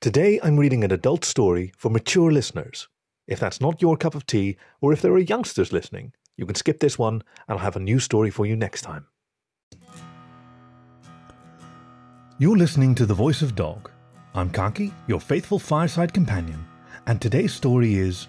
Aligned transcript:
Today 0.00 0.38
I'm 0.44 0.60
reading 0.60 0.84
an 0.84 0.92
adult 0.92 1.24
story 1.24 1.72
for 1.76 1.90
mature 1.90 2.30
listeners. 2.30 2.86
If 3.26 3.40
that's 3.40 3.60
not 3.60 3.82
your 3.82 3.96
cup 3.96 4.14
of 4.14 4.26
tea, 4.26 4.56
or 4.80 4.92
if 4.92 5.02
there 5.02 5.12
are 5.12 5.18
youngsters 5.18 5.72
listening, 5.72 6.12
you 6.36 6.46
can 6.46 6.54
skip 6.54 6.78
this 6.78 7.00
one 7.00 7.14
and 7.14 7.58
I'll 7.58 7.58
have 7.58 7.74
a 7.74 7.80
new 7.80 7.98
story 7.98 8.30
for 8.30 8.46
you 8.46 8.54
next 8.54 8.82
time. 8.82 9.06
You're 12.38 12.56
listening 12.56 12.94
to 12.94 13.06
The 13.06 13.14
Voice 13.14 13.42
of 13.42 13.56
Dog. 13.56 13.90
I'm 14.36 14.50
Khaki, 14.50 14.94
your 15.08 15.18
faithful 15.18 15.58
fireside 15.58 16.14
companion, 16.14 16.64
and 17.08 17.20
today's 17.20 17.52
story 17.52 17.96
is 17.96 18.28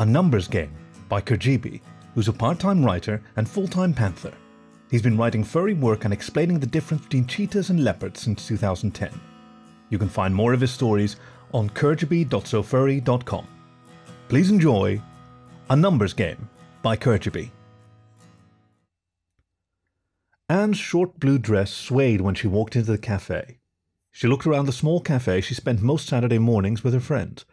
A 0.00 0.04
Numbers 0.04 0.48
Game 0.48 0.74
by 1.08 1.20
Kergiby, 1.20 1.80
who's 2.16 2.26
a 2.26 2.32
part 2.32 2.58
time 2.58 2.84
writer 2.84 3.22
and 3.36 3.48
full 3.48 3.68
time 3.68 3.94
panther. 3.94 4.34
He's 4.90 5.02
been 5.02 5.16
writing 5.16 5.44
furry 5.44 5.74
work 5.74 6.06
and 6.06 6.12
explaining 6.12 6.58
the 6.58 6.66
difference 6.66 7.04
between 7.04 7.28
cheetahs 7.28 7.70
and 7.70 7.84
leopards 7.84 8.20
since 8.20 8.48
2010. 8.48 9.12
You 9.94 9.98
can 9.98 10.08
find 10.08 10.34
more 10.34 10.52
of 10.52 10.60
his 10.60 10.72
stories 10.72 11.18
on 11.52 11.70
kergiby.sofurry.com. 11.70 13.46
Please 14.26 14.50
enjoy 14.50 15.00
A 15.70 15.76
Numbers 15.76 16.12
Game 16.12 16.50
by 16.82 16.96
Kergiby. 16.96 17.52
Anne's 20.48 20.78
short 20.78 21.20
blue 21.20 21.38
dress 21.38 21.70
swayed 21.70 22.20
when 22.20 22.34
she 22.34 22.48
walked 22.48 22.74
into 22.74 22.90
the 22.90 22.98
cafe. 22.98 23.60
She 24.10 24.26
looked 24.26 24.48
around 24.48 24.66
the 24.66 24.72
small 24.72 25.00
cafe 25.00 25.40
she 25.40 25.54
spent 25.54 25.80
most 25.80 26.08
Saturday 26.08 26.40
mornings 26.40 26.82
with 26.82 26.92
her 26.92 26.98
friend. 26.98 27.44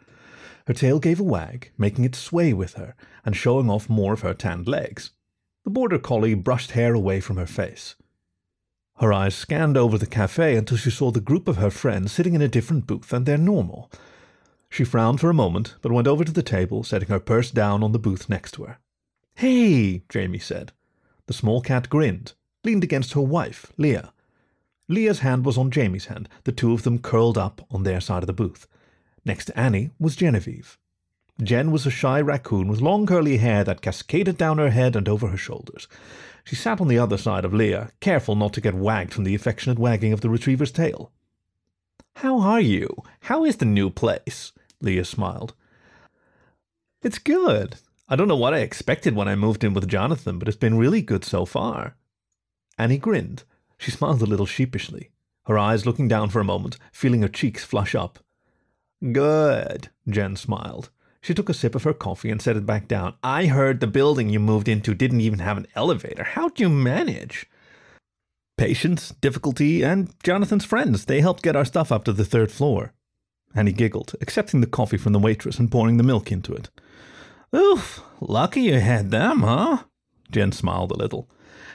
Her 0.66 0.74
tail 0.74 0.98
gave 0.98 1.20
a 1.20 1.22
wag, 1.22 1.70
making 1.78 2.04
it 2.04 2.16
sway 2.16 2.52
with 2.52 2.74
her 2.74 2.96
and 3.24 3.36
showing 3.36 3.70
off 3.70 3.88
more 3.88 4.14
of 4.14 4.22
her 4.22 4.34
tanned 4.34 4.66
legs. 4.66 5.12
The 5.62 5.70
border 5.70 6.00
collie 6.00 6.34
brushed 6.34 6.72
hair 6.72 6.92
away 6.92 7.20
from 7.20 7.36
her 7.36 7.46
face. 7.46 7.94
Her 9.02 9.12
eyes 9.12 9.34
scanned 9.34 9.76
over 9.76 9.98
the 9.98 10.06
cafe 10.06 10.54
until 10.54 10.76
she 10.76 10.92
saw 10.92 11.10
the 11.10 11.20
group 11.20 11.48
of 11.48 11.56
her 11.56 11.70
friends 11.70 12.12
sitting 12.12 12.34
in 12.34 12.40
a 12.40 12.46
different 12.46 12.86
booth 12.86 13.08
than 13.08 13.24
their 13.24 13.36
normal. 13.36 13.90
She 14.70 14.84
frowned 14.84 15.18
for 15.18 15.28
a 15.28 15.34
moment, 15.34 15.74
but 15.82 15.90
went 15.90 16.06
over 16.06 16.22
to 16.24 16.30
the 16.30 16.40
table, 16.40 16.84
setting 16.84 17.08
her 17.08 17.18
purse 17.18 17.50
down 17.50 17.82
on 17.82 17.90
the 17.90 17.98
booth 17.98 18.28
next 18.28 18.52
to 18.52 18.62
her. 18.62 18.78
Hey, 19.34 20.04
Jamie 20.08 20.38
said. 20.38 20.70
The 21.26 21.32
small 21.32 21.60
cat 21.60 21.90
grinned, 21.90 22.34
leaned 22.62 22.84
against 22.84 23.14
her 23.14 23.20
wife, 23.20 23.72
Leah. 23.76 24.12
Leah's 24.86 25.18
hand 25.18 25.44
was 25.44 25.58
on 25.58 25.72
Jamie's 25.72 26.04
hand, 26.04 26.28
the 26.44 26.52
two 26.52 26.72
of 26.72 26.84
them 26.84 27.00
curled 27.00 27.36
up 27.36 27.66
on 27.72 27.82
their 27.82 28.00
side 28.00 28.22
of 28.22 28.28
the 28.28 28.32
booth. 28.32 28.68
Next 29.24 29.46
to 29.46 29.58
Annie 29.58 29.90
was 29.98 30.14
Genevieve. 30.14 30.78
Jen 31.42 31.72
was 31.72 31.86
a 31.86 31.90
shy 31.90 32.20
raccoon 32.20 32.68
with 32.68 32.80
long 32.80 33.06
curly 33.06 33.38
hair 33.38 33.64
that 33.64 33.80
cascaded 33.82 34.36
down 34.36 34.58
her 34.58 34.70
head 34.70 34.94
and 34.94 35.08
over 35.08 35.26
her 35.26 35.36
shoulders. 35.36 35.88
She 36.44 36.56
sat 36.56 36.80
on 36.80 36.88
the 36.88 36.98
other 36.98 37.16
side 37.16 37.44
of 37.44 37.54
Leah, 37.54 37.90
careful 38.00 38.34
not 38.34 38.52
to 38.54 38.60
get 38.60 38.74
wagged 38.74 39.12
from 39.12 39.24
the 39.24 39.34
affectionate 39.34 39.78
wagging 39.78 40.12
of 40.12 40.20
the 40.20 40.30
retriever's 40.30 40.72
tail. 40.72 41.12
How 42.16 42.40
are 42.40 42.60
you? 42.60 42.88
How 43.20 43.44
is 43.44 43.56
the 43.56 43.64
new 43.64 43.90
place? 43.90 44.52
Leah 44.80 45.04
smiled. 45.04 45.54
It's 47.02 47.18
good. 47.18 47.76
I 48.08 48.16
don't 48.16 48.28
know 48.28 48.36
what 48.36 48.54
I 48.54 48.58
expected 48.58 49.14
when 49.14 49.28
I 49.28 49.34
moved 49.34 49.64
in 49.64 49.74
with 49.74 49.88
Jonathan, 49.88 50.38
but 50.38 50.48
it's 50.48 50.56
been 50.56 50.76
really 50.76 51.00
good 51.00 51.24
so 51.24 51.44
far. 51.44 51.96
Annie 52.76 52.98
grinned. 52.98 53.44
She 53.78 53.90
smiled 53.90 54.22
a 54.22 54.26
little 54.26 54.46
sheepishly, 54.46 55.10
her 55.46 55.58
eyes 55.58 55.86
looking 55.86 56.08
down 56.08 56.30
for 56.30 56.40
a 56.40 56.44
moment, 56.44 56.76
feeling 56.92 57.22
her 57.22 57.28
cheeks 57.28 57.64
flush 57.64 57.94
up. 57.94 58.18
Good, 59.12 59.88
Jen 60.08 60.36
smiled. 60.36 60.90
She 61.22 61.34
took 61.34 61.48
a 61.48 61.54
sip 61.54 61.76
of 61.76 61.84
her 61.84 61.94
coffee 61.94 62.30
and 62.30 62.42
set 62.42 62.56
it 62.56 62.66
back 62.66 62.88
down. 62.88 63.14
I 63.22 63.46
heard 63.46 63.78
the 63.78 63.86
building 63.86 64.28
you 64.28 64.40
moved 64.40 64.68
into 64.68 64.92
didn't 64.92 65.20
even 65.20 65.38
have 65.38 65.56
an 65.56 65.68
elevator. 65.76 66.24
How'd 66.24 66.58
you 66.58 66.68
manage? 66.68 67.46
Patience, 68.58 69.14
difficulty, 69.20 69.82
and 69.82 70.12
Jonathan's 70.24 70.64
friends. 70.64 71.04
They 71.04 71.20
helped 71.20 71.44
get 71.44 71.54
our 71.54 71.64
stuff 71.64 71.92
up 71.92 72.04
to 72.04 72.12
the 72.12 72.24
third 72.24 72.50
floor. 72.50 72.92
And 73.54 73.68
he 73.68 73.74
giggled, 73.74 74.14
accepting 74.20 74.60
the 74.60 74.66
coffee 74.66 74.96
from 74.96 75.12
the 75.12 75.20
waitress 75.20 75.60
and 75.60 75.70
pouring 75.70 75.96
the 75.96 76.02
milk 76.02 76.32
into 76.32 76.54
it. 76.54 76.70
Oof, 77.54 78.00
lucky 78.20 78.62
you 78.62 78.80
had 78.80 79.12
them, 79.12 79.42
huh? 79.42 79.84
Jen 80.30 80.50
smiled 80.50 80.90
a 80.90 80.96
little. 80.96 81.28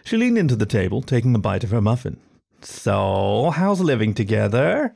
She 0.04 0.18
leaned 0.18 0.38
into 0.38 0.58
the 0.58 0.66
table, 0.66 1.02
taking 1.02 1.34
a 1.36 1.40
bite 1.40 1.64
of 1.64 1.72
her 1.72 1.82
muffin. 1.82 2.20
So, 2.62 3.52
how's 3.56 3.80
living 3.80 4.14
together? 4.14 4.96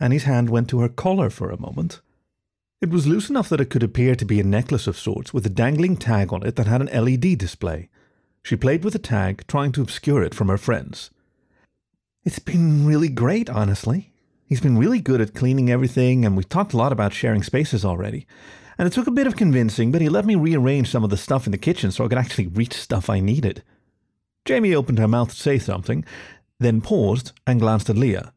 Annie's 0.00 0.24
hand 0.24 0.50
went 0.50 0.68
to 0.70 0.80
her 0.80 0.88
collar 0.88 1.30
for 1.30 1.50
a 1.50 1.60
moment. 1.60 2.00
It 2.84 2.90
was 2.90 3.06
loose 3.06 3.30
enough 3.30 3.48
that 3.48 3.62
it 3.62 3.70
could 3.70 3.82
appear 3.82 4.14
to 4.14 4.26
be 4.26 4.38
a 4.40 4.44
necklace 4.44 4.86
of 4.86 4.98
sorts 4.98 5.32
with 5.32 5.46
a 5.46 5.48
dangling 5.48 5.96
tag 5.96 6.34
on 6.34 6.46
it 6.46 6.56
that 6.56 6.66
had 6.66 6.82
an 6.82 7.04
LED 7.04 7.38
display. 7.38 7.88
She 8.42 8.56
played 8.56 8.84
with 8.84 8.92
the 8.92 8.98
tag, 8.98 9.42
trying 9.48 9.72
to 9.72 9.80
obscure 9.80 10.22
it 10.22 10.34
from 10.34 10.48
her 10.48 10.58
friends. 10.58 11.10
It's 12.24 12.38
been 12.38 12.84
really 12.84 13.08
great, 13.08 13.48
honestly. 13.48 14.12
He's 14.44 14.60
been 14.60 14.76
really 14.76 15.00
good 15.00 15.22
at 15.22 15.32
cleaning 15.32 15.70
everything, 15.70 16.26
and 16.26 16.36
we've 16.36 16.46
talked 16.46 16.74
a 16.74 16.76
lot 16.76 16.92
about 16.92 17.14
sharing 17.14 17.42
spaces 17.42 17.86
already. 17.86 18.26
And 18.76 18.86
it 18.86 18.92
took 18.92 19.06
a 19.06 19.10
bit 19.10 19.26
of 19.26 19.34
convincing, 19.34 19.90
but 19.90 20.02
he 20.02 20.10
let 20.10 20.26
me 20.26 20.34
rearrange 20.34 20.90
some 20.90 21.04
of 21.04 21.08
the 21.08 21.16
stuff 21.16 21.46
in 21.46 21.52
the 21.52 21.56
kitchen 21.56 21.90
so 21.90 22.04
I 22.04 22.08
could 22.08 22.18
actually 22.18 22.48
reach 22.48 22.74
stuff 22.74 23.08
I 23.08 23.18
needed. 23.18 23.62
Jamie 24.44 24.74
opened 24.74 24.98
her 24.98 25.08
mouth 25.08 25.30
to 25.30 25.40
say 25.40 25.58
something, 25.58 26.04
then 26.60 26.82
paused 26.82 27.32
and 27.46 27.60
glanced 27.60 27.88
at 27.88 27.96
Leah. 27.96 28.34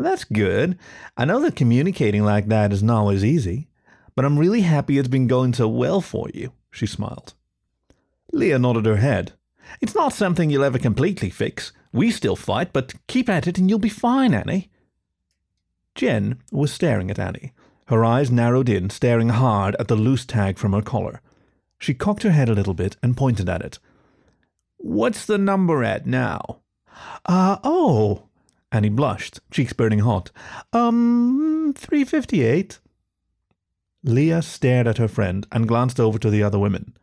That's 0.00 0.24
good. 0.24 0.78
I 1.14 1.26
know 1.26 1.40
that 1.40 1.56
communicating 1.56 2.24
like 2.24 2.46
that 2.48 2.72
isn't 2.72 2.88
always 2.88 3.22
easy, 3.22 3.68
but 4.16 4.24
I'm 4.24 4.38
really 4.38 4.62
happy 4.62 4.96
it's 4.96 5.08
been 5.08 5.26
going 5.26 5.52
so 5.52 5.68
well 5.68 6.00
for 6.00 6.30
you, 6.32 6.52
she 6.70 6.86
smiled. 6.86 7.34
Leah 8.32 8.58
nodded 8.58 8.86
her 8.86 8.96
head. 8.96 9.34
It's 9.82 9.94
not 9.94 10.14
something 10.14 10.48
you'll 10.48 10.64
ever 10.64 10.78
completely 10.78 11.28
fix. 11.28 11.72
We 11.92 12.10
still 12.10 12.34
fight, 12.34 12.72
but 12.72 12.94
keep 13.08 13.28
at 13.28 13.46
it 13.46 13.58
and 13.58 13.68
you'll 13.68 13.78
be 13.78 13.90
fine, 13.90 14.32
Annie. 14.32 14.70
Jen 15.94 16.38
was 16.50 16.72
staring 16.72 17.10
at 17.10 17.18
Annie, 17.18 17.52
her 17.88 18.02
eyes 18.02 18.30
narrowed 18.30 18.70
in, 18.70 18.88
staring 18.88 19.28
hard 19.28 19.76
at 19.78 19.88
the 19.88 19.96
loose 19.96 20.24
tag 20.24 20.56
from 20.56 20.72
her 20.72 20.80
collar. 20.80 21.20
She 21.78 21.92
cocked 21.92 22.22
her 22.22 22.30
head 22.30 22.48
a 22.48 22.54
little 22.54 22.74
bit 22.74 22.96
and 23.02 23.18
pointed 23.18 23.50
at 23.50 23.60
it. 23.60 23.78
What's 24.78 25.26
the 25.26 25.36
number 25.36 25.84
at 25.84 26.06
now? 26.06 26.60
Uh, 27.26 27.58
oh, 27.62 28.29
Annie 28.72 28.88
blushed, 28.88 29.40
cheeks 29.50 29.72
burning 29.72 30.00
hot. 30.00 30.30
Um, 30.72 31.74
358. 31.76 32.78
Leah 34.02 34.42
stared 34.42 34.86
at 34.86 34.98
her 34.98 35.08
friend 35.08 35.46
and 35.52 35.68
glanced 35.68 36.00
over 36.00 36.18
to 36.18 36.30
the 36.30 36.42
other 36.42 36.58
women. 36.58 36.94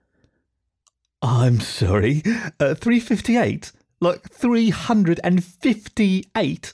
I'm 1.22 1.60
sorry, 1.60 2.24
uh, 2.60 2.74
358? 2.76 3.72
Like 4.00 4.30
358? 4.30 6.74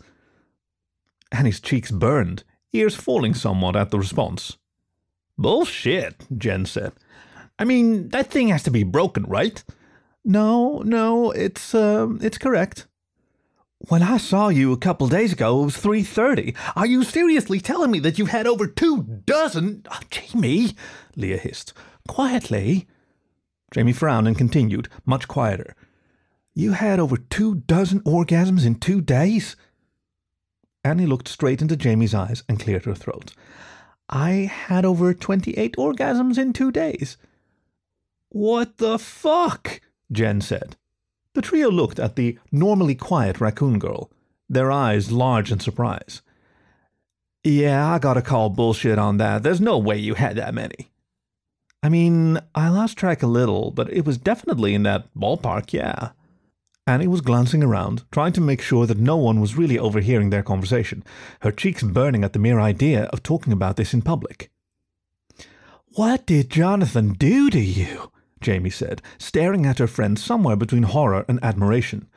Annie's 1.31 1.59
cheeks 1.59 1.91
burned, 1.91 2.43
ears 2.73 2.95
falling 2.95 3.33
somewhat 3.33 3.75
at 3.75 3.89
the 3.91 3.97
response. 3.97 4.57
Bullshit, 5.37 6.25
Jen 6.37 6.65
said. 6.65 6.93
I 7.57 7.65
mean, 7.65 8.09
that 8.09 8.29
thing 8.29 8.49
has 8.49 8.61
to 8.63 8.71
be 8.71 8.83
broken, 8.83 9.23
right? 9.23 9.63
No, 10.23 10.83
no, 10.85 11.31
it's, 11.31 11.73
uh, 11.73 12.07
it's 12.21 12.37
correct. 12.37 12.85
When 13.89 14.01
I 14.01 14.15
saw 14.15 14.47
you 14.47 14.71
a 14.71 14.77
couple 14.77 15.07
days 15.09 15.33
ago, 15.33 15.61
it 15.61 15.65
was 15.65 15.77
3.30. 15.77 16.55
Are 16.75 16.85
you 16.85 17.03
seriously 17.03 17.59
telling 17.59 17.91
me 17.91 17.99
that 17.99 18.17
you've 18.17 18.29
had 18.29 18.47
over 18.47 18.65
two 18.65 19.03
dozen... 19.25 19.85
Oh, 19.91 19.99
Jamie, 20.09 20.75
Leah 21.17 21.37
hissed. 21.37 21.73
Quietly. 22.07 22.87
Jamie 23.73 23.91
frowned 23.91 24.25
and 24.25 24.37
continued, 24.37 24.87
much 25.05 25.27
quieter. 25.27 25.75
You 26.53 26.71
had 26.71 26.97
over 26.97 27.17
two 27.17 27.55
dozen 27.55 27.99
orgasms 28.01 28.65
in 28.65 28.75
two 28.75 29.01
days? 29.01 29.57
Annie 30.85 31.05
looked 31.05 31.27
straight 31.27 31.61
into 31.61 31.75
Jamie's 31.75 32.13
eyes 32.13 32.43
and 32.47 32.59
cleared 32.59 32.85
her 32.85 32.95
throat. 32.95 33.33
I 34.07 34.49
had 34.51 34.85
over 34.85 35.13
28 35.13 35.75
orgasms 35.75 36.37
in 36.37 36.53
two 36.53 36.71
days. 36.71 37.17
What 38.29 38.77
the 38.77 38.97
fuck? 38.97 39.81
Jen 40.09 40.39
said. 40.39 40.77
The 41.33 41.41
trio 41.41 41.69
looked 41.69 41.99
at 41.99 42.15
the 42.15 42.37
normally 42.51 42.95
quiet 42.95 43.41
raccoon 43.41 43.79
girl, 43.79 44.11
their 44.47 44.71
eyes 44.71 45.11
large 45.11 45.51
in 45.51 45.59
surprise. 45.59 46.21
Yeah, 47.43 47.91
I 47.91 47.99
gotta 47.99 48.21
call 48.21 48.49
bullshit 48.49 48.99
on 48.99 49.17
that. 49.17 49.43
There's 49.43 49.59
no 49.59 49.77
way 49.77 49.97
you 49.97 50.13
had 50.13 50.37
that 50.37 50.53
many. 50.53 50.91
I 51.81 51.89
mean, 51.89 52.39
I 52.55 52.69
lost 52.69 52.97
track 52.97 53.21
a 53.21 53.27
little, 53.27 53.71
but 53.71 53.91
it 53.91 54.05
was 54.05 54.17
definitely 54.17 54.73
in 54.73 54.83
that 54.83 55.13
ballpark, 55.13 55.73
yeah. 55.73 56.11
Annie 56.87 57.07
was 57.07 57.21
glancing 57.21 57.63
around, 57.63 58.03
trying 58.11 58.33
to 58.33 58.41
make 58.41 58.61
sure 58.61 58.85
that 58.85 58.97
no 58.97 59.17
one 59.17 59.41
was 59.41 59.57
really 59.57 59.79
overhearing 59.79 60.29
their 60.29 60.43
conversation, 60.43 61.03
her 61.41 61.51
cheeks 61.51 61.83
burning 61.83 62.23
at 62.23 62.33
the 62.33 62.39
mere 62.39 62.59
idea 62.59 63.05
of 63.05 63.23
talking 63.23 63.51
about 63.51 63.75
this 63.75 63.93
in 63.93 64.01
public. 64.01 64.49
What 65.95 66.25
did 66.25 66.49
Jonathan 66.49 67.13
do 67.13 67.49
to 67.49 67.59
you? 67.59 68.12
Jamie 68.43 68.69
said, 68.69 69.01
staring 69.17 69.65
at 69.65 69.79
her 69.79 69.87
friend 69.87 70.19
somewhere 70.19 70.55
between 70.55 70.83
horror 70.83 71.25
and 71.27 71.43
admiration. 71.43 72.07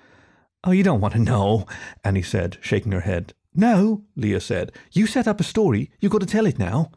Oh, 0.64 0.72
you 0.72 0.82
don't 0.82 1.00
want 1.00 1.14
to 1.14 1.20
know, 1.20 1.66
Annie 2.04 2.22
said, 2.22 2.58
shaking 2.60 2.92
her 2.92 3.00
head. 3.00 3.32
No, 3.54 4.04
Leah 4.16 4.40
said. 4.40 4.72
You 4.92 5.06
set 5.06 5.26
up 5.26 5.40
a 5.40 5.44
story. 5.44 5.90
You've 6.00 6.12
got 6.12 6.20
to 6.20 6.26
tell 6.26 6.46
it 6.46 6.58
now. 6.58 6.90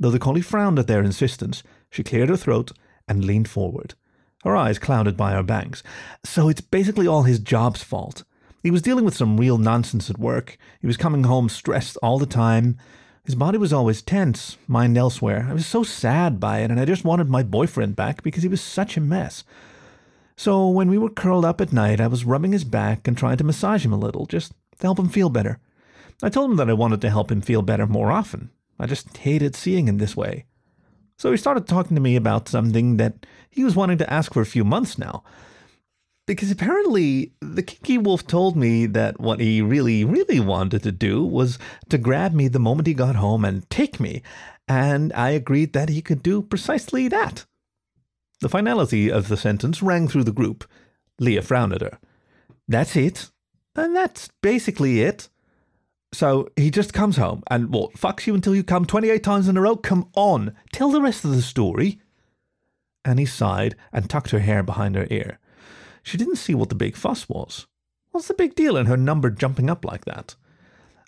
Though 0.00 0.10
the 0.10 0.18
collie 0.18 0.40
frowned 0.40 0.78
at 0.78 0.88
their 0.88 1.02
insistence, 1.02 1.62
she 1.90 2.02
cleared 2.02 2.28
her 2.28 2.36
throat 2.36 2.72
and 3.06 3.24
leaned 3.24 3.48
forward, 3.48 3.94
her 4.42 4.56
eyes 4.56 4.78
clouded 4.78 5.16
by 5.16 5.32
her 5.32 5.42
bangs. 5.42 5.82
So 6.24 6.48
it's 6.48 6.60
basically 6.60 7.06
all 7.06 7.22
his 7.22 7.38
job's 7.38 7.82
fault. 7.82 8.24
He 8.62 8.70
was 8.70 8.82
dealing 8.82 9.04
with 9.04 9.16
some 9.16 9.36
real 9.36 9.58
nonsense 9.58 10.10
at 10.10 10.18
work. 10.18 10.56
He 10.80 10.86
was 10.86 10.96
coming 10.96 11.24
home 11.24 11.48
stressed 11.48 11.98
all 12.02 12.18
the 12.18 12.26
time. 12.26 12.78
His 13.24 13.34
body 13.34 13.56
was 13.56 13.72
always 13.72 14.02
tense, 14.02 14.58
mind 14.68 14.98
elsewhere. 14.98 15.46
I 15.48 15.54
was 15.54 15.66
so 15.66 15.82
sad 15.82 16.38
by 16.38 16.58
it, 16.58 16.70
and 16.70 16.78
I 16.78 16.84
just 16.84 17.04
wanted 17.04 17.30
my 17.30 17.42
boyfriend 17.42 17.96
back 17.96 18.22
because 18.22 18.42
he 18.42 18.48
was 18.50 18.60
such 18.60 18.96
a 18.96 19.00
mess. 19.00 19.44
So 20.36 20.68
when 20.68 20.90
we 20.90 20.98
were 20.98 21.08
curled 21.08 21.44
up 21.44 21.60
at 21.60 21.72
night, 21.72 22.00
I 22.00 22.06
was 22.06 22.26
rubbing 22.26 22.52
his 22.52 22.64
back 22.64 23.08
and 23.08 23.16
trying 23.16 23.38
to 23.38 23.44
massage 23.44 23.84
him 23.84 23.94
a 23.94 23.98
little, 23.98 24.26
just 24.26 24.52
to 24.78 24.82
help 24.86 24.98
him 24.98 25.08
feel 25.08 25.30
better. 25.30 25.58
I 26.22 26.28
told 26.28 26.50
him 26.50 26.56
that 26.58 26.68
I 26.68 26.74
wanted 26.74 27.00
to 27.00 27.10
help 27.10 27.32
him 27.32 27.40
feel 27.40 27.62
better 27.62 27.86
more 27.86 28.12
often. 28.12 28.50
I 28.78 28.86
just 28.86 29.16
hated 29.16 29.56
seeing 29.56 29.88
him 29.88 29.98
this 29.98 30.16
way. 30.16 30.44
So 31.16 31.30
he 31.30 31.36
started 31.38 31.66
talking 31.66 31.94
to 31.94 32.02
me 32.02 32.16
about 32.16 32.48
something 32.48 32.98
that 32.98 33.24
he 33.48 33.64
was 33.64 33.76
wanting 33.76 33.98
to 33.98 34.12
ask 34.12 34.34
for 34.34 34.42
a 34.42 34.46
few 34.46 34.64
months 34.64 34.98
now. 34.98 35.22
Because 36.26 36.50
apparently, 36.50 37.32
the 37.40 37.62
kinky 37.62 37.98
wolf 37.98 38.26
told 38.26 38.56
me 38.56 38.86
that 38.86 39.20
what 39.20 39.40
he 39.40 39.60
really, 39.60 40.04
really 40.04 40.40
wanted 40.40 40.82
to 40.84 40.92
do 40.92 41.22
was 41.22 41.58
to 41.90 41.98
grab 41.98 42.32
me 42.32 42.48
the 42.48 42.58
moment 42.58 42.86
he 42.86 42.94
got 42.94 43.16
home 43.16 43.44
and 43.44 43.68
take 43.68 44.00
me, 44.00 44.22
and 44.66 45.12
I 45.12 45.30
agreed 45.30 45.74
that 45.74 45.90
he 45.90 46.00
could 46.00 46.22
do 46.22 46.40
precisely 46.40 47.08
that. 47.08 47.44
The 48.40 48.48
finality 48.48 49.10
of 49.10 49.28
the 49.28 49.36
sentence 49.36 49.82
rang 49.82 50.08
through 50.08 50.24
the 50.24 50.32
group. 50.32 50.64
Leah 51.18 51.42
frowned 51.42 51.74
at 51.74 51.82
her. 51.82 51.98
That's 52.66 52.96
it. 52.96 53.30
And 53.76 53.94
that's 53.94 54.28
basically 54.42 55.02
it. 55.02 55.28
So 56.12 56.48
he 56.56 56.70
just 56.70 56.92
comes 56.92 57.16
home 57.16 57.42
and 57.50 57.72
what, 57.72 57.94
fucks 57.94 58.26
you 58.26 58.34
until 58.34 58.54
you 58.54 58.62
come 58.62 58.84
28 58.84 59.22
times 59.22 59.48
in 59.48 59.56
a 59.56 59.60
row? 59.60 59.76
Come 59.76 60.08
on, 60.14 60.54
tell 60.72 60.90
the 60.90 61.02
rest 61.02 61.24
of 61.24 61.32
the 61.32 61.42
story. 61.42 62.00
Annie 63.04 63.26
sighed 63.26 63.74
and 63.92 64.08
tucked 64.08 64.30
her 64.30 64.38
hair 64.38 64.62
behind 64.62 64.94
her 64.94 65.08
ear. 65.10 65.38
She 66.04 66.18
didn't 66.18 66.36
see 66.36 66.54
what 66.54 66.68
the 66.68 66.74
big 66.74 66.96
fuss 66.96 67.28
was. 67.28 67.66
What's 68.12 68.28
the 68.28 68.34
big 68.34 68.54
deal 68.54 68.76
in 68.76 68.86
her 68.86 68.96
number 68.96 69.30
jumping 69.30 69.68
up 69.68 69.84
like 69.84 70.04
that? 70.04 70.36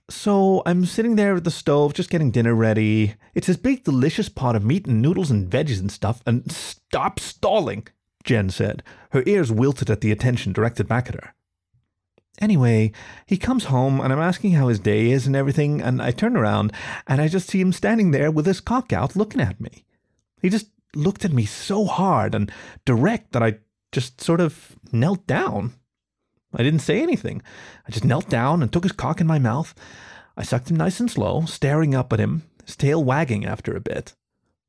So 0.09 0.63
I'm 0.65 0.87
sitting 0.87 1.17
there 1.17 1.37
at 1.37 1.45
the 1.45 1.51
stove 1.51 1.93
just 1.93 2.11
getting 2.11 2.31
dinner 2.31 2.55
ready. 2.55 3.15
It's 3.35 3.47
this 3.47 3.59
big 3.59 3.85
delicious 3.85 4.29
pot 4.31 4.57
of 4.57 4.65
meat 4.65 4.87
and 4.87 5.03
noodles 5.03 5.31
and 5.31 5.51
veggies 5.51 5.81
and 5.81 5.93
stuff, 5.93 6.23
and 6.27 6.51
stop 6.51 7.21
stalling, 7.21 7.87
Jen 8.25 8.49
said. 8.49 8.83
Her 9.11 9.23
ears 9.27 9.53
wilted 9.53 9.91
at 9.91 10.01
the 10.01 10.11
attention 10.11 10.53
directed 10.53 10.89
back 10.89 11.09
at 11.09 11.15
her. 11.15 11.35
Anyway, 12.41 12.93
he 13.27 13.37
comes 13.37 13.65
home 13.65 14.01
and 14.01 14.13
I'm 14.13 14.19
asking 14.19 14.53
how 14.53 14.69
his 14.69 14.79
day 14.79 15.11
is 15.11 15.27
and 15.27 15.37
everything, 15.37 15.83
and 15.83 16.01
I 16.01 16.11
turn 16.11 16.37
around 16.37 16.73
and 17.07 17.21
I 17.21 17.29
just 17.29 17.51
see 17.51 17.61
him 17.61 17.73
standing 17.73 18.13
there 18.13 18.31
with 18.31 18.47
his 18.47 18.61
cock 18.61 18.93
out 18.93 19.15
looking 19.15 19.43
at 19.43 19.61
me. 19.61 19.85
He 20.41 20.49
just 20.49 20.69
looked 20.95 21.25
at 21.25 21.33
me 21.33 21.45
so 21.45 21.85
hard 21.85 22.35
and 22.35 22.51
direct 22.85 23.33
that 23.33 23.43
I 23.43 23.59
just 23.97 24.21
sort 24.21 24.43
of 24.43 24.77
knelt 24.93 25.27
down. 25.27 25.73
I 26.55 26.63
didn't 26.63 26.81
say 26.81 27.01
anything. 27.03 27.41
I 27.89 27.91
just 27.91 28.05
knelt 28.05 28.29
down 28.29 28.61
and 28.61 28.71
took 28.71 28.83
his 28.83 28.93
cock 28.93 29.23
in 29.23 29.27
my 29.27 29.39
mouth. 29.39 29.75
I 30.37 30.43
sucked 30.43 30.71
him 30.71 30.77
nice 30.77 31.01
and 31.01 31.11
slow, 31.11 31.47
staring 31.47 31.95
up 31.95 32.13
at 32.13 32.21
him, 32.21 32.43
his 32.67 32.77
tail 32.77 33.03
wagging 33.03 33.47
after 33.47 33.75
a 33.75 33.81
bit. 33.81 34.13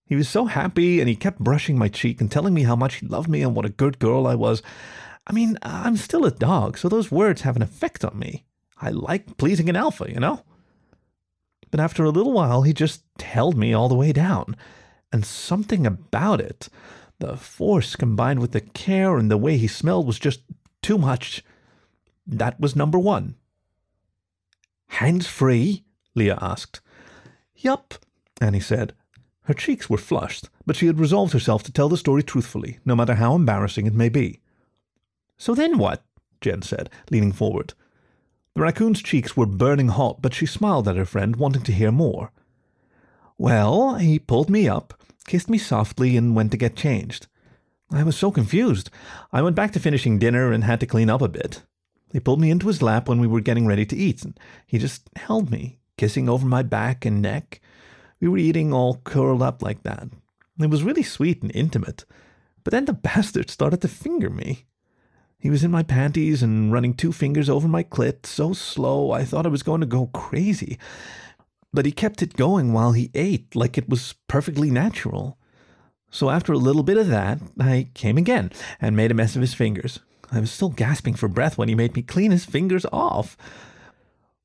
He 0.05 0.15
was 0.15 0.29
so 0.29 0.45
happy 0.45 1.01
and 1.01 1.09
he 1.09 1.15
kept 1.17 1.39
brushing 1.39 1.77
my 1.77 1.89
cheek 1.89 2.21
and 2.21 2.31
telling 2.31 2.53
me 2.53 2.63
how 2.63 2.77
much 2.77 2.95
he 2.95 3.07
loved 3.07 3.27
me 3.27 3.41
and 3.41 3.53
what 3.53 3.65
a 3.65 3.79
good 3.83 3.99
girl 3.99 4.25
I 4.25 4.35
was. 4.35 4.63
I 5.27 5.33
mean, 5.33 5.57
I'm 5.61 5.97
still 5.97 6.23
a 6.23 6.31
dog, 6.31 6.77
so 6.77 6.87
those 6.87 7.11
words 7.11 7.41
have 7.41 7.57
an 7.57 7.61
effect 7.61 8.05
on 8.05 8.17
me. 8.17 8.45
I 8.81 8.91
like 8.91 9.35
pleasing 9.35 9.67
an 9.67 9.75
alpha, 9.75 10.09
you 10.09 10.21
know? 10.21 10.41
But 11.69 11.81
after 11.81 12.05
a 12.05 12.11
little 12.11 12.31
while, 12.31 12.61
he 12.61 12.71
just 12.71 13.03
held 13.19 13.57
me 13.57 13.73
all 13.73 13.89
the 13.89 13.95
way 13.95 14.13
down. 14.13 14.55
And 15.11 15.25
something 15.25 15.85
about 15.85 16.39
it, 16.39 16.69
the 17.19 17.37
force 17.37 17.95
combined 17.95 18.39
with 18.39 18.51
the 18.51 18.61
care 18.61 19.17
and 19.17 19.29
the 19.31 19.37
way 19.37 19.57
he 19.57 19.67
smelled, 19.67 20.07
was 20.07 20.19
just 20.19 20.41
too 20.81 20.97
much. 20.97 21.43
That 22.25 22.59
was 22.59 22.75
number 22.75 22.99
one. 22.99 23.35
Hands 24.87 25.25
free? 25.25 25.83
Leah 26.15 26.37
asked. 26.41 26.81
Yup, 27.55 27.95
Annie 28.39 28.59
said. 28.59 28.93
Her 29.43 29.53
cheeks 29.53 29.89
were 29.89 29.97
flushed, 29.97 30.49
but 30.65 30.75
she 30.75 30.87
had 30.87 30.99
resolved 30.99 31.33
herself 31.33 31.63
to 31.63 31.71
tell 31.71 31.89
the 31.89 31.97
story 31.97 32.21
truthfully, 32.21 32.79
no 32.83 32.95
matter 32.95 33.15
how 33.15 33.33
embarrassing 33.33 33.85
it 33.85 33.93
may 33.93 34.09
be. 34.09 34.41
So 35.37 35.55
then 35.55 35.77
what? 35.77 36.03
Jen 36.41 36.61
said, 36.61 36.89
leaning 37.09 37.31
forward. 37.31 37.73
The 38.53 38.61
raccoon's 38.61 39.01
cheeks 39.01 39.37
were 39.37 39.45
burning 39.45 39.89
hot, 39.89 40.21
but 40.21 40.33
she 40.33 40.45
smiled 40.45 40.87
at 40.87 40.97
her 40.97 41.05
friend, 41.05 41.35
wanting 41.35 41.63
to 41.63 41.71
hear 41.71 41.91
more. 41.91 42.31
Well, 43.37 43.95
he 43.95 44.19
pulled 44.19 44.49
me 44.49 44.67
up, 44.67 44.99
kissed 45.27 45.49
me 45.49 45.59
softly, 45.59 46.17
and 46.17 46.35
went 46.35 46.51
to 46.51 46.57
get 46.57 46.75
changed. 46.75 47.27
I 47.91 48.03
was 48.03 48.17
so 48.17 48.31
confused. 48.31 48.89
I 49.31 49.41
went 49.41 49.55
back 49.55 49.71
to 49.73 49.79
finishing 49.79 50.17
dinner 50.17 50.51
and 50.51 50.63
had 50.63 50.79
to 50.79 50.85
clean 50.85 51.09
up 51.09 51.21
a 51.21 51.29
bit. 51.29 51.61
He 52.11 52.19
pulled 52.19 52.41
me 52.41 52.49
into 52.49 52.67
his 52.67 52.81
lap 52.81 53.07
when 53.07 53.19
we 53.19 53.27
were 53.27 53.41
getting 53.41 53.67
ready 53.67 53.85
to 53.85 53.95
eat, 53.95 54.23
and 54.23 54.39
he 54.65 54.77
just 54.77 55.09
held 55.15 55.51
me, 55.51 55.79
kissing 55.97 56.27
over 56.27 56.45
my 56.45 56.63
back 56.63 57.05
and 57.05 57.21
neck. 57.21 57.61
We 58.19 58.27
were 58.27 58.37
eating 58.37 58.73
all 58.73 59.01
curled 59.03 59.41
up 59.41 59.61
like 59.61 59.83
that. 59.83 60.09
It 60.59 60.69
was 60.69 60.83
really 60.83 61.03
sweet 61.03 61.43
and 61.43 61.51
intimate. 61.53 62.05
But 62.63 62.71
then 62.71 62.85
the 62.85 62.93
bastard 63.07 63.49
started 63.49 63.81
to 63.81 63.87
finger 63.87 64.29
me. 64.29 64.65
He 65.39 65.49
was 65.49 65.63
in 65.63 65.69
my 65.69 65.83
panties 65.83 66.41
and 66.41 66.73
running 66.73 66.93
two 66.93 67.13
fingers 67.13 67.49
over 67.49 67.67
my 67.67 67.83
clit 67.83 68.25
so 68.25 68.53
slow 68.53 69.11
I 69.11 69.23
thought 69.23 69.45
I 69.45 69.49
was 69.49 69.61
going 69.63 69.81
to 69.81 69.87
go 69.87 70.07
crazy. 70.07 70.79
But 71.73 71.85
he 71.85 71.91
kept 71.91 72.21
it 72.21 72.37
going 72.37 72.73
while 72.73 72.93
he 72.93 73.11
ate 73.13 73.55
like 73.55 73.77
it 73.77 73.89
was 73.89 74.15
perfectly 74.27 74.71
natural. 74.71 75.37
So 76.09 76.29
after 76.29 76.53
a 76.53 76.57
little 76.57 76.83
bit 76.83 76.97
of 76.97 77.07
that, 77.07 77.39
I 77.59 77.89
came 77.93 78.17
again 78.17 78.51
and 78.79 78.95
made 78.95 79.11
a 79.11 79.13
mess 79.13 79.35
of 79.35 79.41
his 79.41 79.53
fingers. 79.53 79.99
I 80.31 80.39
was 80.39 80.51
still 80.51 80.69
gasping 80.69 81.15
for 81.15 81.27
breath 81.27 81.57
when 81.57 81.69
he 81.69 81.75
made 81.75 81.95
me 81.95 82.01
clean 82.01 82.31
his 82.31 82.45
fingers 82.45 82.85
off. 82.91 83.37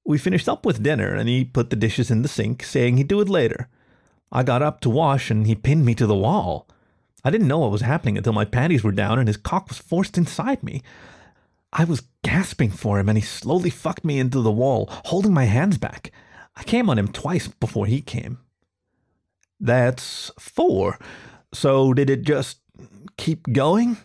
We 0.04 0.18
finished 0.18 0.48
up 0.48 0.66
with 0.66 0.82
dinner 0.82 1.14
and 1.14 1.28
he 1.28 1.44
put 1.44 1.70
the 1.70 1.76
dishes 1.76 2.10
in 2.10 2.22
the 2.22 2.28
sink, 2.28 2.62
saying 2.64 2.96
he'd 2.96 3.08
do 3.08 3.20
it 3.20 3.28
later. 3.28 3.68
I 4.30 4.42
got 4.42 4.62
up 4.62 4.80
to 4.80 4.90
wash 4.90 5.30
and 5.30 5.46
he 5.46 5.54
pinned 5.54 5.84
me 5.84 5.94
to 5.96 6.06
the 6.06 6.16
wall. 6.16 6.66
I 7.24 7.30
didn't 7.30 7.48
know 7.48 7.58
what 7.58 7.70
was 7.70 7.82
happening 7.82 8.16
until 8.16 8.32
my 8.32 8.44
panties 8.44 8.82
were 8.82 8.92
down 8.92 9.18
and 9.18 9.28
his 9.28 9.36
cock 9.36 9.68
was 9.68 9.78
forced 9.78 10.18
inside 10.18 10.62
me. 10.62 10.82
I 11.72 11.84
was 11.84 12.02
gasping 12.22 12.70
for 12.70 12.98
him 12.98 13.08
and 13.08 13.16
he 13.16 13.24
slowly 13.24 13.70
fucked 13.70 14.04
me 14.04 14.18
into 14.18 14.40
the 14.40 14.50
wall, 14.50 14.88
holding 15.06 15.32
my 15.32 15.44
hands 15.44 15.78
back. 15.78 16.10
I 16.56 16.62
came 16.64 16.90
on 16.90 16.98
him 16.98 17.08
twice 17.08 17.48
before 17.48 17.86
he 17.86 18.00
came. 18.00 18.38
That's 19.58 20.30
four. 20.38 20.98
So 21.52 21.94
did 21.94 22.10
it 22.10 22.22
just 22.22 22.58
keep 23.16 23.52
going? 23.52 23.96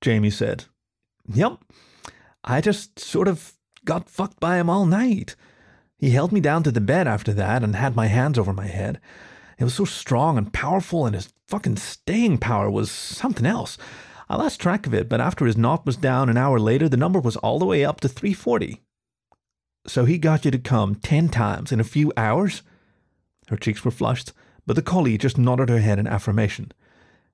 Jamie 0.00 0.30
said. 0.30 0.64
Yep. 1.32 1.58
I 2.44 2.60
just 2.60 2.98
sort 2.98 3.28
of 3.28 3.52
got 3.84 4.08
fucked 4.08 4.40
by 4.40 4.58
him 4.58 4.68
all 4.68 4.86
night. 4.86 5.36
He 5.96 6.10
held 6.10 6.32
me 6.32 6.40
down 6.40 6.64
to 6.64 6.72
the 6.72 6.80
bed 6.80 7.06
after 7.06 7.32
that 7.34 7.62
and 7.62 7.76
had 7.76 7.94
my 7.94 8.06
hands 8.06 8.38
over 8.38 8.52
my 8.52 8.66
head. 8.66 9.00
It 9.58 9.64
was 9.64 9.74
so 9.74 9.84
strong 9.84 10.36
and 10.36 10.52
powerful, 10.52 11.06
and 11.06 11.14
his 11.14 11.32
fucking 11.46 11.76
staying 11.76 12.38
power 12.38 12.68
was 12.68 12.90
something 12.90 13.46
else. 13.46 13.78
I 14.28 14.36
lost 14.36 14.60
track 14.60 14.86
of 14.86 14.94
it, 14.94 15.08
but 15.08 15.20
after 15.20 15.46
his 15.46 15.56
knot 15.56 15.86
was 15.86 15.96
down 15.96 16.28
an 16.28 16.36
hour 16.36 16.58
later, 16.58 16.88
the 16.88 16.96
number 16.96 17.20
was 17.20 17.36
all 17.36 17.60
the 17.60 17.66
way 17.66 17.84
up 17.84 18.00
to 18.00 18.08
340. 18.08 18.80
So 19.86 20.04
he 20.04 20.18
got 20.18 20.44
you 20.44 20.50
to 20.50 20.58
come 20.58 20.94
ten 20.94 21.28
times 21.28 21.72
in 21.72 21.80
a 21.80 21.84
few 21.84 22.12
hours? 22.16 22.62
Her 23.48 23.56
cheeks 23.56 23.84
were 23.84 23.90
flushed, 23.90 24.32
but 24.66 24.76
the 24.76 24.82
collie 24.82 25.18
just 25.18 25.38
nodded 25.38 25.68
her 25.68 25.80
head 25.80 25.98
in 25.98 26.06
affirmation. 26.06 26.72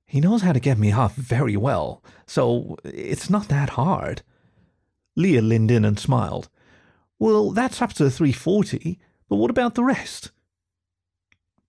He 0.07 0.21
knows 0.21 0.41
how 0.41 0.53
to 0.53 0.61
get 0.61 0.79
me 0.79 0.91
off 0.91 1.15
very 1.15 1.57
well, 1.57 2.03
so 2.27 2.77
it's 2.83 3.29
not 3.29 3.49
that 3.49 3.71
hard. 3.71 4.23
Leah 5.17 5.43
leaned 5.43 5.71
in 5.71 5.85
and 5.85 5.99
smiled. 5.99 6.49
Well, 7.19 7.51
that's 7.51 7.83
up 7.83 7.93
to 7.95 8.09
340, 8.11 8.99
but 9.29 9.37
what 9.37 9.51
about 9.51 9.75
the 9.75 9.85
rest? 9.85 10.31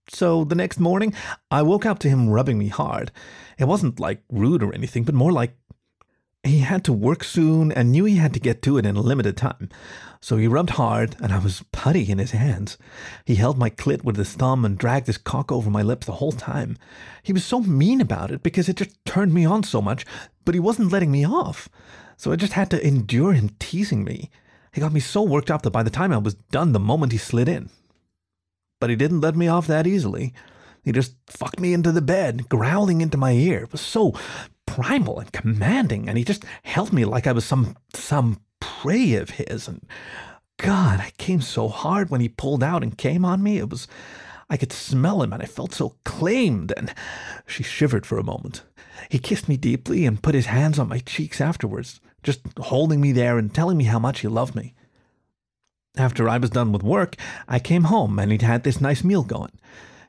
So 0.08 0.44
the 0.44 0.56
next 0.56 0.80
morning, 0.80 1.14
I 1.52 1.62
woke 1.62 1.86
up 1.86 2.00
to 2.00 2.10
him 2.10 2.30
rubbing 2.30 2.58
me 2.58 2.70
hard. 2.70 3.12
It 3.58 3.66
wasn't 3.66 4.00
like 4.00 4.24
rude 4.30 4.64
or 4.64 4.74
anything, 4.74 5.04
but 5.04 5.16
more 5.16 5.32
like 5.32 5.58
he 6.44 6.60
had 6.60 6.84
to 6.86 6.94
work 6.94 7.24
soon 7.24 7.72
and 7.72 7.92
knew 7.92 8.06
he 8.06 8.16
had 8.16 8.34
to 8.34 8.40
get 8.40 8.62
to 8.62 8.78
it 8.78 8.86
in 8.86 8.96
a 8.96 9.02
limited 9.02 9.36
time. 9.36 9.70
So 10.22 10.38
he 10.38 10.48
rubbed 10.48 10.72
hard, 10.72 11.16
and 11.22 11.32
I 11.32 11.40
was 11.40 11.64
putty 11.72 12.10
in 12.10 12.18
his 12.18 12.32
hands. 12.32 12.78
He 13.26 13.36
held 13.36 13.58
my 13.58 13.70
clit 13.70 14.04
with 14.04 14.18
his 14.18 14.34
thumb 14.34 14.66
and 14.66 14.78
dragged 14.78 15.08
his 15.08 15.18
cock 15.18 15.52
over 15.52 15.70
my 15.70 15.82
lips 15.82 16.08
the 16.08 16.14
whole 16.14 16.32
time. 16.32 16.78
He 17.24 17.34
was 17.34 17.46
so 17.46 17.62
mean 17.62 18.02
about 18.02 18.32
it 18.32 18.44
because 18.44 18.68
it 18.68 18.78
just 18.78 19.04
turned 19.06 19.34
me 19.34 19.46
on 19.46 19.64
so 19.64 19.82
much, 19.82 20.06
but 20.46 20.54
he 20.54 20.60
wasn't 20.60 20.92
letting 20.92 21.12
me 21.12 21.26
off. 21.26 21.70
So 22.18 22.32
I 22.32 22.36
just 22.36 22.54
had 22.54 22.70
to 22.72 22.86
endure 22.86 23.34
him 23.34 23.52
teasing 23.60 24.04
me. 24.04 24.30
He 24.74 24.82
got 24.82 24.94
me 24.94 25.00
so 25.00 25.22
worked 25.22 25.50
up 25.50 25.62
that 25.64 25.72
by 25.72 25.84
the 25.84 25.90
time 25.90 26.12
I 26.12 26.18
was 26.18 26.36
done, 26.36 26.74
the 26.74 26.80
moment 26.80 27.12
he 27.12 27.18
slid 27.18 27.48
in, 27.48 27.70
but 28.80 28.90
he 28.90 28.96
didn't 28.96 29.22
let 29.22 29.36
me 29.36 29.48
off 29.48 29.68
that 29.68 29.88
easily. 29.88 30.34
He 30.84 30.92
just 30.92 31.16
fucked 31.28 31.60
me 31.60 31.74
into 31.74 31.92
the 31.92 32.02
bed, 32.02 32.50
growling 32.50 33.02
into 33.02 33.18
my 33.18 33.32
ear. 33.32 33.64
It 33.64 33.72
was 33.72 33.82
so 33.82 34.14
primal 34.80 35.20
and 35.20 35.32
commanding, 35.32 36.08
and 36.08 36.18
he 36.18 36.24
just 36.24 36.46
held 36.64 36.94
me 36.94 37.06
like 37.06 37.28
I 37.28 37.32
was 37.32 37.46
some 37.46 37.76
some 37.94 38.42
prey 38.60 39.16
of 39.16 39.32
his. 39.32 39.68
And 39.68 39.86
God, 40.58 41.00
I 41.00 41.12
came 41.18 41.42
so 41.42 41.68
hard 41.68 42.10
when 42.10 42.22
he 42.22 42.30
pulled 42.30 42.64
out 42.64 42.84
and 42.84 42.98
came 42.98 43.26
on 43.26 43.44
me. 43.44 43.58
It 43.58 43.70
was 43.70 43.88
I 44.50 44.58
could 44.58 44.74
smell 44.74 45.22
him 45.22 45.32
and 45.32 45.44
I 45.44 45.46
felt 45.46 45.74
so 45.74 45.96
claimed 46.06 46.74
and 46.76 46.94
she 47.46 47.62
shivered 47.62 48.06
for 48.06 48.18
a 48.18 48.24
moment. 48.24 48.64
He 49.10 49.20
kissed 49.20 49.48
me 49.48 49.58
deeply 49.58 50.06
and 50.06 50.22
put 50.22 50.36
his 50.36 50.48
hands 50.48 50.80
on 50.80 50.90
my 50.90 51.00
cheeks 51.00 51.40
afterwards, 51.40 52.02
just 52.24 52.42
holding 52.58 53.00
me 53.00 53.12
there 53.12 53.38
and 53.38 53.54
telling 53.54 53.78
me 53.78 53.86
how 53.86 54.00
much 54.00 54.22
he 54.22 54.28
loved 54.28 54.56
me. 54.56 54.74
After 55.98 56.28
I 56.28 56.38
was 56.38 56.50
done 56.50 56.72
with 56.72 56.84
work, 56.84 57.16
I 57.48 57.60
came 57.60 57.86
home 57.86 58.18
and 58.18 58.32
he'd 58.32 58.42
had 58.42 58.64
this 58.64 58.82
nice 58.82 59.04
meal 59.04 59.24
going. 59.24 59.52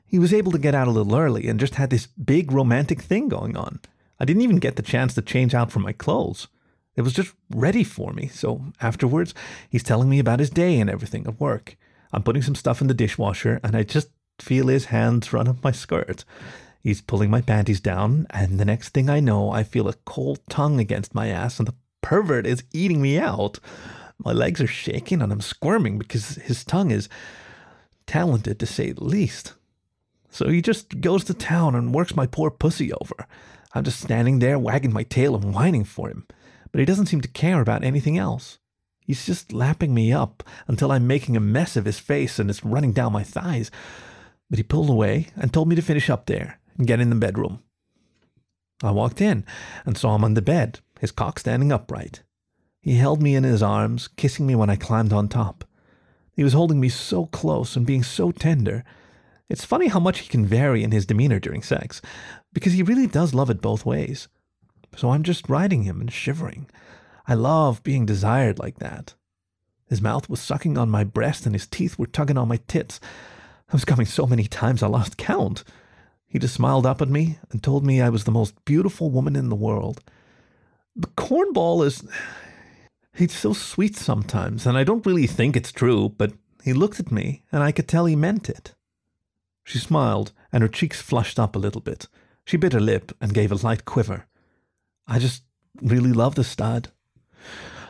He 0.05 0.19
was 0.19 0.33
able 0.33 0.51
to 0.51 0.59
get 0.59 0.75
out 0.75 0.87
a 0.87 0.91
little 0.91 1.15
early 1.15 1.47
and 1.47 1.59
just 1.59 1.75
had 1.75 1.89
this 1.89 2.07
big 2.07 2.51
romantic 2.51 3.01
thing 3.01 3.29
going 3.29 3.55
on. 3.55 3.79
I 4.21 4.25
didn't 4.25 4.43
even 4.43 4.57
get 4.57 4.75
the 4.75 4.83
chance 4.83 5.15
to 5.15 5.23
change 5.23 5.55
out 5.55 5.71
from 5.71 5.81
my 5.81 5.93
clothes. 5.93 6.47
It 6.95 7.01
was 7.01 7.13
just 7.13 7.33
ready 7.49 7.83
for 7.83 8.13
me. 8.13 8.27
So 8.27 8.61
afterwards, 8.79 9.33
he's 9.67 9.81
telling 9.81 10.09
me 10.09 10.19
about 10.19 10.39
his 10.39 10.51
day 10.51 10.79
and 10.79 10.91
everything 10.91 11.25
at 11.25 11.39
work. 11.39 11.75
I'm 12.13 12.21
putting 12.21 12.43
some 12.43 12.53
stuff 12.53 12.81
in 12.81 12.87
the 12.87 12.93
dishwasher 12.93 13.59
and 13.63 13.75
I 13.75 13.81
just 13.81 14.09
feel 14.37 14.67
his 14.67 14.85
hands 14.85 15.33
run 15.33 15.47
up 15.47 15.63
my 15.63 15.71
skirt. 15.71 16.23
He's 16.83 17.01
pulling 17.01 17.31
my 17.31 17.41
panties 17.41 17.79
down, 17.79 18.27
and 18.29 18.59
the 18.59 18.65
next 18.65 18.89
thing 18.89 19.09
I 19.09 19.19
know, 19.19 19.51
I 19.51 19.63
feel 19.63 19.87
a 19.87 19.95
cold 20.05 20.39
tongue 20.49 20.79
against 20.79 21.13
my 21.13 21.27
ass, 21.27 21.59
and 21.59 21.67
the 21.67 21.75
pervert 22.01 22.47
is 22.47 22.63
eating 22.73 23.01
me 23.01 23.19
out. 23.19 23.59
My 24.17 24.31
legs 24.31 24.61
are 24.61 24.67
shaking, 24.67 25.21
and 25.21 25.31
I'm 25.31 25.41
squirming 25.41 25.99
because 25.99 26.35
his 26.35 26.63
tongue 26.63 26.89
is 26.89 27.07
talented 28.07 28.59
to 28.59 28.65
say 28.65 28.91
the 28.91 29.03
least. 29.03 29.53
So 30.31 30.47
he 30.49 30.61
just 30.61 31.01
goes 31.01 31.23
to 31.25 31.35
town 31.35 31.75
and 31.75 31.93
works 31.93 32.15
my 32.15 32.25
poor 32.25 32.49
pussy 32.49 32.91
over. 32.93 33.27
I'm 33.73 33.83
just 33.83 34.01
standing 34.01 34.39
there 34.39 34.59
wagging 34.59 34.93
my 34.93 35.03
tail 35.03 35.35
and 35.35 35.53
whining 35.53 35.83
for 35.83 36.09
him, 36.09 36.27
but 36.71 36.79
he 36.79 36.85
doesn't 36.85 37.05
seem 37.07 37.21
to 37.21 37.27
care 37.27 37.61
about 37.61 37.83
anything 37.83 38.17
else. 38.17 38.59
He's 38.99 39.25
just 39.25 39.51
lapping 39.51 39.93
me 39.93 40.13
up 40.13 40.43
until 40.67 40.91
I'm 40.91 41.07
making 41.07 41.35
a 41.35 41.41
mess 41.41 41.75
of 41.75 41.85
his 41.85 41.99
face 41.99 42.39
and 42.39 42.49
it's 42.49 42.63
running 42.63 42.93
down 42.93 43.13
my 43.13 43.23
thighs. 43.23 43.71
But 44.49 44.59
he 44.59 44.63
pulled 44.63 44.89
away 44.89 45.27
and 45.35 45.51
told 45.51 45.67
me 45.67 45.75
to 45.75 45.81
finish 45.81 46.09
up 46.09 46.25
there 46.25 46.59
and 46.77 46.87
get 46.87 46.99
in 46.99 47.09
the 47.09 47.15
bedroom. 47.15 47.61
I 48.83 48.91
walked 48.91 49.21
in 49.21 49.45
and 49.85 49.97
saw 49.97 50.15
him 50.15 50.23
on 50.23 50.33
the 50.33 50.41
bed, 50.41 50.79
his 50.99 51.11
cock 51.11 51.39
standing 51.39 51.71
upright. 51.71 52.23
He 52.81 52.95
held 52.95 53.21
me 53.21 53.35
in 53.35 53.43
his 53.43 53.61
arms, 53.61 54.07
kissing 54.07 54.47
me 54.47 54.55
when 54.55 54.69
I 54.69 54.75
climbed 54.75 55.13
on 55.13 55.27
top. 55.27 55.65
He 56.33 56.43
was 56.43 56.53
holding 56.53 56.79
me 56.79 56.89
so 56.89 57.27
close 57.27 57.75
and 57.75 57.85
being 57.85 58.03
so 58.03 58.31
tender. 58.31 58.83
It's 59.51 59.65
funny 59.65 59.87
how 59.89 59.99
much 59.99 60.19
he 60.19 60.29
can 60.29 60.45
vary 60.45 60.81
in 60.81 60.91
his 60.91 61.05
demeanor 61.05 61.37
during 61.37 61.61
sex, 61.61 62.01
because 62.53 62.71
he 62.71 62.83
really 62.83 63.05
does 63.05 63.33
love 63.33 63.49
it 63.49 63.61
both 63.61 63.85
ways. 63.85 64.29
So 64.95 65.09
I'm 65.09 65.23
just 65.23 65.49
riding 65.49 65.83
him 65.83 65.99
and 65.99 66.09
shivering. 66.09 66.69
I 67.27 67.33
love 67.33 67.83
being 67.83 68.05
desired 68.05 68.59
like 68.59 68.79
that. 68.79 69.13
His 69.89 70.01
mouth 70.01 70.29
was 70.29 70.39
sucking 70.39 70.77
on 70.77 70.89
my 70.89 71.03
breast 71.03 71.45
and 71.45 71.53
his 71.53 71.67
teeth 71.67 71.99
were 71.99 72.07
tugging 72.07 72.37
on 72.37 72.47
my 72.47 72.59
tits. 72.69 73.01
I 73.67 73.73
was 73.73 73.83
coming 73.83 74.05
so 74.05 74.25
many 74.25 74.45
times 74.45 74.81
I 74.81 74.87
lost 74.87 75.17
count. 75.17 75.65
He 76.27 76.39
just 76.39 76.55
smiled 76.55 76.85
up 76.85 77.01
at 77.01 77.09
me 77.09 77.37
and 77.51 77.61
told 77.61 77.85
me 77.85 78.01
I 78.01 78.07
was 78.07 78.23
the 78.23 78.31
most 78.31 78.63
beautiful 78.63 79.11
woman 79.11 79.35
in 79.35 79.49
the 79.49 79.55
world. 79.55 80.01
But 80.95 81.17
Cornball 81.17 81.85
is. 81.85 82.07
He's 83.13 83.33
so 83.33 83.51
sweet 83.51 83.97
sometimes, 83.97 84.65
and 84.65 84.77
I 84.77 84.85
don't 84.85 85.05
really 85.05 85.27
think 85.27 85.57
it's 85.57 85.73
true, 85.73 86.07
but 86.17 86.31
he 86.63 86.71
looked 86.71 87.01
at 87.01 87.11
me, 87.11 87.43
and 87.51 87.61
I 87.61 87.73
could 87.73 87.89
tell 87.89 88.05
he 88.05 88.15
meant 88.15 88.49
it. 88.49 88.73
She 89.63 89.79
smiled, 89.79 90.31
and 90.51 90.61
her 90.61 90.67
cheeks 90.67 91.01
flushed 91.01 91.39
up 91.39 91.55
a 91.55 91.59
little 91.59 91.81
bit. 91.81 92.07
She 92.45 92.57
bit 92.57 92.73
her 92.73 92.79
lip 92.79 93.11
and 93.21 93.33
gave 93.33 93.51
a 93.51 93.55
light 93.55 93.85
quiver. 93.85 94.25
I 95.07 95.19
just 95.19 95.43
really 95.81 96.13
love 96.13 96.35
the 96.35 96.43
stud. 96.43 96.89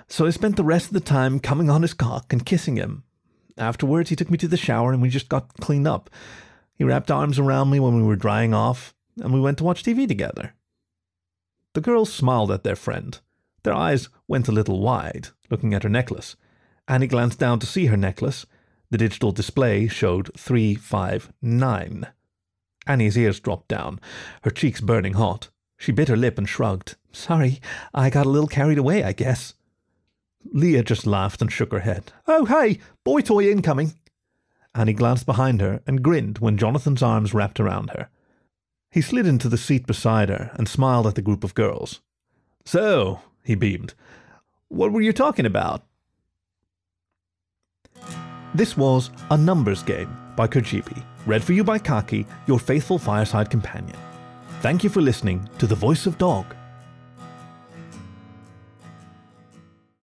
So 0.07 0.25
I 0.25 0.31
spent 0.31 0.57
the 0.57 0.63
rest 0.63 0.87
of 0.87 0.93
the 0.93 0.99
time 0.99 1.39
coming 1.39 1.69
on 1.69 1.81
his 1.81 1.93
cock 1.93 2.33
and 2.33 2.45
kissing 2.45 2.75
him. 2.75 3.03
Afterwards, 3.57 4.09
he 4.09 4.15
took 4.15 4.29
me 4.29 4.37
to 4.39 4.47
the 4.47 4.57
shower 4.57 4.91
and 4.91 5.01
we 5.01 5.09
just 5.09 5.29
got 5.29 5.53
cleaned 5.59 5.87
up. 5.87 6.09
He 6.75 6.83
wrapped 6.83 7.11
arms 7.11 7.39
around 7.39 7.69
me 7.69 7.79
when 7.79 7.95
we 7.95 8.03
were 8.03 8.15
drying 8.15 8.53
off, 8.53 8.93
and 9.17 9.33
we 9.33 9.39
went 9.39 9.57
to 9.59 9.63
watch 9.63 9.83
TV 9.83 10.07
together. 10.07 10.53
The 11.73 11.81
girls 11.81 12.11
smiled 12.11 12.51
at 12.51 12.63
their 12.63 12.75
friend. 12.75 13.19
Their 13.63 13.73
eyes 13.73 14.09
went 14.27 14.47
a 14.47 14.51
little 14.51 14.81
wide, 14.81 15.29
looking 15.49 15.73
at 15.73 15.83
her 15.83 15.89
necklace. 15.89 16.35
Annie 16.87 17.07
glanced 17.07 17.39
down 17.39 17.59
to 17.59 17.67
see 17.67 17.85
her 17.85 17.97
necklace. 17.97 18.45
The 18.91 18.97
digital 18.97 19.31
display 19.31 19.87
showed 19.87 20.31
359. 20.37 22.07
Annie's 22.85 23.17
ears 23.17 23.39
dropped 23.39 23.69
down, 23.69 23.99
her 24.43 24.51
cheeks 24.51 24.81
burning 24.81 25.13
hot. 25.13 25.49
She 25.77 25.91
bit 25.91 26.09
her 26.09 26.17
lip 26.17 26.37
and 26.37 26.47
shrugged. 26.47 26.95
Sorry, 27.11 27.61
I 27.93 28.09
got 28.09 28.25
a 28.25 28.29
little 28.29 28.47
carried 28.47 28.77
away, 28.77 29.03
I 29.03 29.13
guess. 29.13 29.53
Leah 30.51 30.83
just 30.83 31.07
laughed 31.07 31.41
and 31.41 31.51
shook 31.51 31.71
her 31.71 31.79
head. 31.79 32.11
Oh, 32.27 32.45
hey, 32.45 32.79
boy 33.03 33.21
toy 33.21 33.49
incoming. 33.49 33.93
Annie 34.75 34.93
glanced 34.93 35.25
behind 35.25 35.61
her 35.61 35.81
and 35.87 36.03
grinned 36.03 36.39
when 36.39 36.57
Jonathan's 36.57 37.01
arms 37.01 37.33
wrapped 37.33 37.59
around 37.59 37.91
her. 37.91 38.09
He 38.89 39.01
slid 39.01 39.25
into 39.25 39.47
the 39.47 39.57
seat 39.57 39.87
beside 39.87 40.29
her 40.29 40.51
and 40.55 40.67
smiled 40.67 41.07
at 41.07 41.15
the 41.15 41.21
group 41.21 41.43
of 41.43 41.55
girls. 41.55 42.01
So, 42.65 43.21
he 43.43 43.55
beamed, 43.55 43.93
what 44.67 44.91
were 44.91 45.01
you 45.01 45.13
talking 45.13 45.45
about? 45.45 45.83
This 48.53 48.75
was 48.75 49.11
A 49.29 49.37
Numbers 49.37 49.81
Game 49.81 50.13
by 50.35 50.45
Kergiby, 50.45 51.01
read 51.25 51.41
for 51.41 51.53
you 51.53 51.63
by 51.63 51.79
Khaki, 51.79 52.27
your 52.47 52.59
faithful 52.59 52.99
fireside 52.99 53.49
companion. 53.49 53.95
Thank 54.59 54.83
you 54.83 54.89
for 54.89 54.99
listening 54.99 55.49
to 55.57 55.67
The 55.67 55.75
Voice 55.75 56.05
of 56.05 56.17
Dog. 56.17 56.45